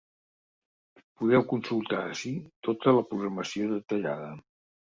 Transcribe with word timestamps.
Podeu 1.19 1.45
consultar 1.51 2.01
ací 2.15 2.33
tota 2.69 2.97
la 2.99 3.07
programació 3.13 3.73
detallada. 3.75 4.35